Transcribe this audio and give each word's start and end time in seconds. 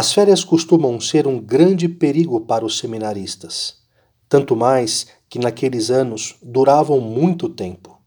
As 0.00 0.12
férias 0.12 0.44
costumam 0.44 1.00
ser 1.00 1.26
um 1.26 1.40
grande 1.40 1.88
perigo 1.88 2.40
para 2.42 2.64
os 2.64 2.78
seminaristas, 2.78 3.78
tanto 4.28 4.54
mais 4.54 5.08
que 5.28 5.40
naqueles 5.40 5.90
anos 5.90 6.36
duravam 6.40 7.00
muito 7.00 7.48
tempo. 7.48 7.98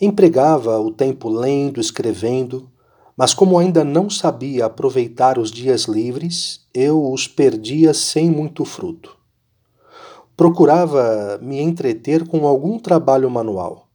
Empregava 0.00 0.76
o 0.80 0.90
tempo 0.90 1.28
lendo, 1.28 1.80
escrevendo, 1.80 2.68
mas 3.16 3.32
como 3.32 3.60
ainda 3.60 3.84
não 3.84 4.10
sabia 4.10 4.66
aproveitar 4.66 5.38
os 5.38 5.52
dias 5.52 5.84
livres, 5.84 6.66
eu 6.74 7.12
os 7.12 7.28
perdia 7.28 7.94
sem 7.94 8.28
muito 8.28 8.64
fruto. 8.64 9.16
Procurava 10.36 11.38
me 11.40 11.60
entreter 11.60 12.26
com 12.26 12.44
algum 12.44 12.76
trabalho 12.76 13.30
manual. 13.30 13.86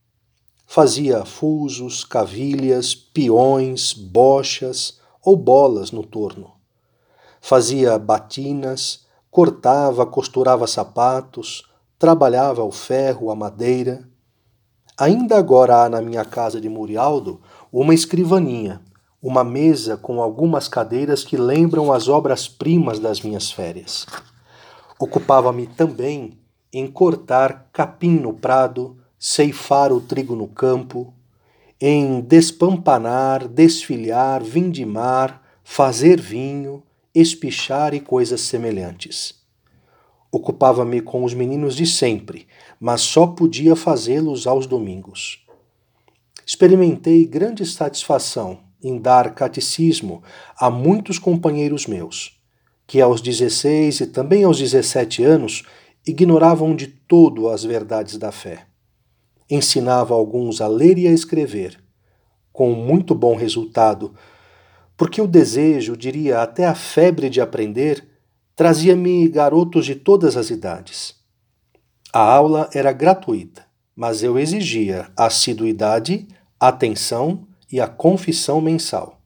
Fazia 0.65 1.25
fusos, 1.25 2.05
cavilhas, 2.05 2.95
peões, 2.95 3.91
bochas 3.91 5.01
ou 5.21 5.35
bolas 5.35 5.91
no 5.91 6.01
torno 6.01 6.62
fazia 7.45 7.99
batinas, 7.99 9.05
cortava, 9.29 10.05
costurava 10.05 10.65
sapatos, 10.65 11.69
trabalhava 11.99 12.63
o 12.63 12.71
ferro, 12.71 13.29
a 13.29 13.35
madeira. 13.35 14.07
Ainda 14.97 15.37
agora 15.37 15.83
há 15.83 15.89
na 15.89 16.01
minha 16.01 16.23
casa 16.23 16.61
de 16.61 16.69
Murialdo 16.69 17.41
uma 17.69 17.93
escrivaninha, 17.93 18.79
uma 19.21 19.43
mesa 19.43 19.97
com 19.97 20.21
algumas 20.21 20.69
cadeiras 20.69 21.25
que 21.25 21.35
lembram 21.35 21.91
as 21.91 22.07
obras-primas 22.07 22.97
das 22.97 23.21
minhas 23.21 23.51
férias. 23.51 24.05
Ocupava-me 24.97 25.67
também 25.67 26.39
em 26.71 26.87
cortar 26.89 27.67
capim 27.73 28.19
no 28.19 28.31
prado, 28.31 28.95
ceifar 29.19 29.91
o 29.91 29.99
trigo 29.99 30.33
no 30.33 30.47
campo, 30.47 31.13
em 31.79 32.21
despampanar, 32.21 33.49
desfilhar, 33.49 34.41
vindimar, 34.41 35.41
fazer 35.61 36.21
vinho, 36.21 36.81
espichar 37.13 37.93
e 37.93 37.99
coisas 37.99 38.41
semelhantes. 38.41 39.35
Ocupava-me 40.31 40.99
com 40.99 41.23
os 41.23 41.33
meninos 41.33 41.75
de 41.75 41.85
sempre, 41.85 42.47
mas 42.79 43.01
só 43.01 43.27
podia 43.27 43.75
fazê-los 43.75 44.47
aos 44.47 44.65
domingos. 44.65 45.45
Experimentei 46.45 47.25
grande 47.25 47.65
satisfação 47.65 48.59
em 48.83 48.97
dar 48.97 49.33
catecismo 49.33 50.23
a 50.57 50.69
muitos 50.69 51.19
companheiros 51.19 51.85
meus, 51.85 52.41
que 52.85 52.99
aos 52.99 53.21
16 53.21 54.01
e 54.01 54.07
também 54.07 54.43
aos 54.43 54.57
17 54.57 55.23
anos 55.23 55.63
ignoravam 56.05 56.75
de 56.75 56.87
todo 56.87 57.47
as 57.47 57.63
verdades 57.63 58.17
da 58.17 58.31
fé. 58.31 58.65
Ensinava 59.49 60.13
alguns 60.13 60.59
a 60.59 60.67
ler 60.67 60.97
e 60.97 61.07
a 61.07 61.11
escrever, 61.11 61.79
com 62.51 62.71
muito 62.71 63.15
bom 63.15 63.35
resultado, 63.35 64.13
porque 64.95 65.21
o 65.21 65.27
desejo, 65.27 65.97
diria 65.97 66.41
até 66.41 66.65
a 66.65 66.75
febre 66.75 67.29
de 67.29 67.41
aprender, 67.41 68.07
trazia-me 68.55 69.27
garotos 69.27 69.85
de 69.85 69.95
todas 69.95 70.37
as 70.37 70.49
idades. 70.49 71.15
A 72.11 72.21
aula 72.21 72.69
era 72.73 72.91
gratuita, 72.91 73.65
mas 73.95 74.21
eu 74.21 74.37
exigia 74.37 75.09
assiduidade, 75.17 76.27
atenção 76.59 77.47
e 77.71 77.81
a 77.81 77.87
confissão 77.87 78.61
mensal. 78.61 79.19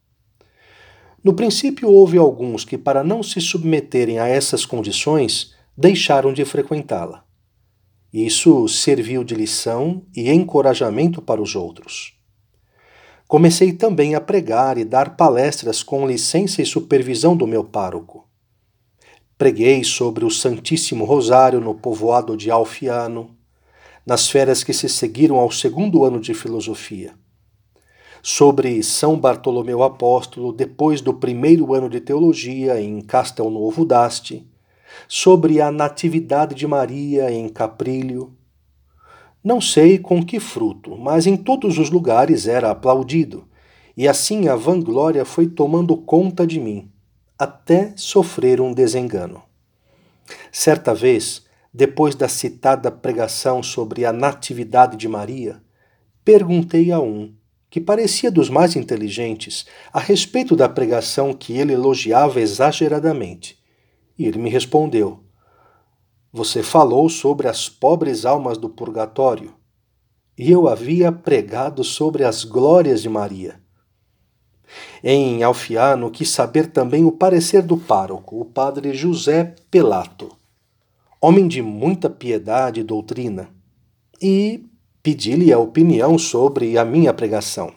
No 1.23 1.33
princípio, 1.33 1.89
houve 1.89 2.17
alguns 2.17 2.63
que, 2.63 2.77
para 2.77 3.03
não 3.03 3.21
se 3.21 3.41
submeterem 3.41 4.19
a 4.19 4.27
essas 4.27 4.65
condições, 4.65 5.53
deixaram 5.75 6.31
de 6.31 6.45
frequentá-la. 6.45 7.25
Isso 8.13 8.67
serviu 8.69 9.23
de 9.23 9.35
lição 9.35 10.05
e 10.15 10.31
encorajamento 10.31 11.21
para 11.21 11.41
os 11.41 11.55
outros. 11.55 12.16
Comecei 13.27 13.73
também 13.73 14.15
a 14.15 14.21
pregar 14.21 14.77
e 14.77 14.85
dar 14.85 15.17
palestras 15.17 15.83
com 15.83 16.07
licença 16.07 16.61
e 16.61 16.65
supervisão 16.65 17.35
do 17.35 17.45
meu 17.45 17.61
pároco. 17.61 18.25
Preguei 19.37 19.83
sobre 19.83 20.23
o 20.23 20.31
Santíssimo 20.31 21.03
Rosário 21.03 21.59
no 21.59 21.75
povoado 21.75 22.37
de 22.37 22.49
Alfiano, 22.49 23.35
nas 24.05 24.29
férias 24.29 24.63
que 24.63 24.73
se 24.73 24.87
seguiram 24.87 25.35
ao 25.35 25.51
segundo 25.51 26.05
ano 26.05 26.21
de 26.21 26.33
filosofia. 26.33 27.15
Sobre 28.23 28.81
São 28.81 29.19
Bartolomeu 29.19 29.83
Apóstolo 29.83 30.53
depois 30.53 31.01
do 31.01 31.13
primeiro 31.13 31.73
ano 31.73 31.89
de 31.89 31.99
teologia 31.99 32.79
em 32.79 33.01
Castelnovo 33.01 33.83
d'Asti, 33.83 34.47
sobre 35.05 35.59
a 35.59 35.69
Natividade 35.69 36.55
de 36.55 36.65
Maria 36.65 37.29
em 37.29 37.49
Caprilho, 37.49 38.36
não 39.47 39.61
sei 39.61 39.97
com 39.97 40.21
que 40.21 40.41
fruto, 40.41 40.97
mas 40.97 41.25
em 41.25 41.37
todos 41.37 41.77
os 41.77 41.89
lugares 41.89 42.49
era 42.49 42.69
aplaudido, 42.69 43.47
e 43.95 44.05
assim 44.05 44.49
a 44.49 44.57
vanglória 44.57 45.23
foi 45.23 45.47
tomando 45.47 45.95
conta 45.95 46.45
de 46.45 46.59
mim, 46.59 46.91
até 47.39 47.93
sofrer 47.95 48.59
um 48.59 48.73
desengano. 48.73 49.41
Certa 50.51 50.93
vez, 50.93 51.45
depois 51.73 52.13
da 52.13 52.27
citada 52.27 52.91
pregação 52.91 53.63
sobre 53.63 54.03
a 54.03 54.11
Natividade 54.11 54.97
de 54.97 55.07
Maria, 55.07 55.61
perguntei 56.25 56.91
a 56.91 56.99
um, 56.99 57.33
que 57.69 57.79
parecia 57.79 58.29
dos 58.29 58.49
mais 58.49 58.75
inteligentes, 58.75 59.65
a 59.93 59.99
respeito 60.01 60.57
da 60.57 60.67
pregação 60.67 61.33
que 61.33 61.53
ele 61.53 61.71
elogiava 61.71 62.41
exageradamente. 62.41 63.57
E 64.19 64.25
ele 64.25 64.39
me 64.39 64.49
respondeu: 64.49 65.23
você 66.37 66.61
falou 66.61 67.09
sobre 67.09 67.47
as 67.47 67.67
pobres 67.67 68.23
almas 68.23 68.59
do 68.59 68.69
purgatório, 68.69 69.55
e 70.37 70.51
eu 70.51 70.67
havia 70.67 71.11
pregado 71.11 71.83
sobre 71.83 72.23
as 72.23 72.43
glórias 72.43 73.01
de 73.01 73.09
Maria. 73.09 73.59
Em 75.03 75.41
Alfiano 75.41 76.11
quis 76.11 76.29
saber 76.29 76.67
também 76.67 77.03
o 77.03 77.11
parecer 77.11 77.63
do 77.63 77.75
pároco, 77.75 78.39
o 78.39 78.45
padre 78.45 78.93
José 78.93 79.55
Pelato, 79.71 80.29
homem 81.19 81.47
de 81.47 81.59
muita 81.59 82.07
piedade 82.07 82.81
e 82.81 82.83
doutrina, 82.83 83.49
e 84.21 84.63
pedi-lhe 85.01 85.51
a 85.51 85.57
opinião 85.57 86.19
sobre 86.19 86.77
a 86.77 86.85
minha 86.85 87.15
pregação. 87.15 87.73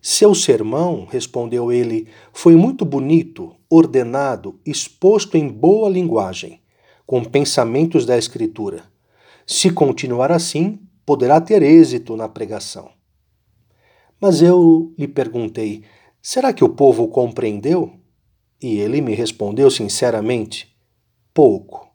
Seu 0.00 0.36
sermão, 0.36 1.04
respondeu 1.10 1.72
ele, 1.72 2.06
foi 2.32 2.54
muito 2.54 2.84
bonito, 2.84 3.56
ordenado, 3.68 4.60
exposto 4.64 5.36
em 5.36 5.48
boa 5.48 5.90
linguagem 5.90 6.60
com 7.08 7.24
pensamentos 7.24 8.04
da 8.04 8.18
Escritura. 8.18 8.84
Se 9.46 9.70
continuar 9.70 10.30
assim, 10.30 10.78
poderá 11.06 11.40
ter 11.40 11.62
êxito 11.62 12.14
na 12.14 12.28
pregação. 12.28 12.90
Mas 14.20 14.42
eu 14.42 14.92
lhe 14.98 15.08
perguntei: 15.08 15.84
será 16.20 16.52
que 16.52 16.62
o 16.62 16.68
povo 16.68 17.08
compreendeu? 17.08 17.98
E 18.60 18.78
ele 18.78 19.00
me 19.00 19.14
respondeu 19.14 19.70
sinceramente: 19.70 20.76
pouco. 21.32 21.90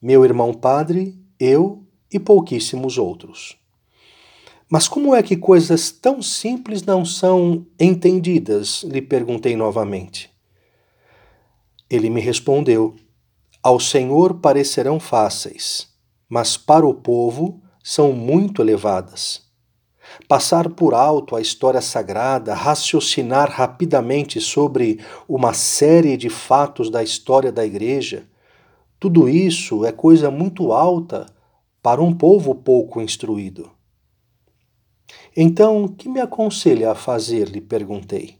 Meu 0.00 0.26
irmão 0.26 0.52
padre, 0.52 1.18
eu 1.40 1.82
e 2.12 2.20
pouquíssimos 2.20 2.98
outros. 2.98 3.56
Mas 4.68 4.86
como 4.86 5.14
é 5.14 5.22
que 5.22 5.38
coisas 5.38 5.90
tão 5.90 6.20
simples 6.20 6.82
não 6.82 7.02
são 7.02 7.66
entendidas? 7.80 8.82
lhe 8.82 9.00
perguntei 9.00 9.56
novamente. 9.56 10.30
Ele 11.88 12.10
me 12.10 12.20
respondeu: 12.20 12.94
ao 13.64 13.80
Senhor 13.80 14.40
parecerão 14.40 15.00
fáceis, 15.00 15.88
mas 16.28 16.54
para 16.54 16.86
o 16.86 16.92
povo 16.92 17.62
são 17.82 18.12
muito 18.12 18.60
elevadas. 18.60 19.40
Passar 20.28 20.68
por 20.68 20.92
alto 20.92 21.34
a 21.34 21.40
história 21.40 21.80
sagrada, 21.80 22.52
raciocinar 22.52 23.50
rapidamente 23.50 24.38
sobre 24.38 25.02
uma 25.26 25.54
série 25.54 26.14
de 26.18 26.28
fatos 26.28 26.90
da 26.90 27.02
história 27.02 27.50
da 27.50 27.64
Igreja, 27.64 28.28
tudo 29.00 29.30
isso 29.30 29.86
é 29.86 29.90
coisa 29.90 30.30
muito 30.30 30.70
alta 30.70 31.24
para 31.82 32.02
um 32.02 32.12
povo 32.12 32.54
pouco 32.54 33.00
instruído. 33.00 33.70
Então, 35.34 35.88
que 35.88 36.06
me 36.06 36.20
aconselha 36.20 36.90
a 36.90 36.94
fazer? 36.94 37.48
lhe 37.48 37.62
perguntei. 37.62 38.36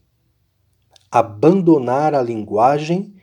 Abandonar 1.10 2.14
a 2.14 2.20
linguagem 2.20 3.13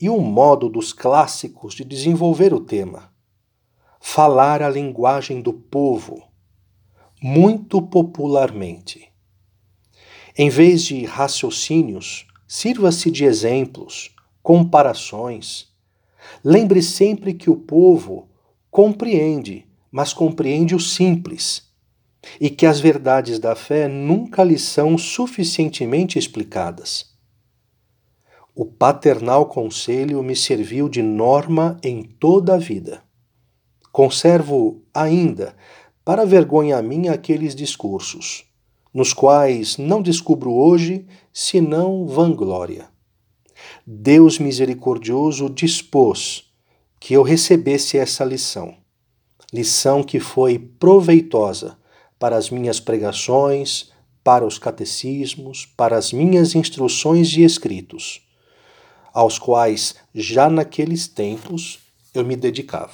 e 0.00 0.10
um 0.10 0.20
modo 0.20 0.68
dos 0.68 0.92
clássicos 0.92 1.74
de 1.74 1.84
desenvolver 1.84 2.52
o 2.52 2.60
tema. 2.60 3.12
Falar 4.00 4.62
a 4.62 4.68
linguagem 4.68 5.40
do 5.40 5.52
povo, 5.52 6.22
muito 7.22 7.80
popularmente. 7.80 9.08
Em 10.36 10.50
vez 10.50 10.82
de 10.82 11.04
raciocínios, 11.04 12.26
sirva-se 12.46 13.10
de 13.10 13.24
exemplos, 13.24 14.14
comparações. 14.42 15.72
Lembre 16.44 16.82
sempre 16.82 17.32
que 17.32 17.48
o 17.48 17.56
povo 17.56 18.28
compreende, 18.70 19.66
mas 19.90 20.12
compreende 20.12 20.74
o 20.74 20.80
simples, 20.80 21.70
e 22.40 22.50
que 22.50 22.66
as 22.66 22.80
verdades 22.80 23.38
da 23.38 23.54
fé 23.54 23.86
nunca 23.88 24.42
lhe 24.42 24.58
são 24.58 24.98
suficientemente 24.98 26.18
explicadas. 26.18 27.13
O 28.56 28.64
paternal 28.64 29.46
conselho 29.46 30.22
me 30.22 30.36
serviu 30.36 30.88
de 30.88 31.02
norma 31.02 31.76
em 31.82 32.04
toda 32.04 32.54
a 32.54 32.56
vida. 32.56 33.02
Conservo 33.90 34.80
ainda, 34.94 35.56
para 36.04 36.24
vergonha 36.24 36.80
minha, 36.80 37.14
aqueles 37.14 37.52
discursos, 37.52 38.44
nos 38.94 39.12
quais 39.12 39.76
não 39.76 40.00
descubro 40.00 40.52
hoje 40.52 41.04
senão 41.32 42.06
vanglória. 42.06 42.88
Deus 43.84 44.38
misericordioso 44.38 45.50
dispôs 45.50 46.44
que 47.00 47.12
eu 47.12 47.24
recebesse 47.24 47.98
essa 47.98 48.24
lição. 48.24 48.76
Lição 49.52 50.00
que 50.00 50.20
foi 50.20 50.60
proveitosa 50.60 51.76
para 52.20 52.36
as 52.36 52.50
minhas 52.50 52.78
pregações, 52.78 53.90
para 54.22 54.46
os 54.46 54.58
catecismos, 54.60 55.66
para 55.66 55.98
as 55.98 56.12
minhas 56.12 56.54
instruções 56.54 57.32
e 57.32 57.42
escritos, 57.42 58.23
aos 59.14 59.38
quais 59.38 59.94
já 60.12 60.50
naqueles 60.50 61.06
tempos 61.06 61.78
eu 62.12 62.24
me 62.24 62.36
dedicava. 62.36 62.92